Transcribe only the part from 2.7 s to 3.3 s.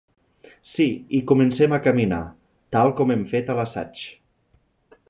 tal com hem